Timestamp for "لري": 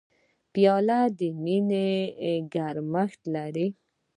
3.35-3.67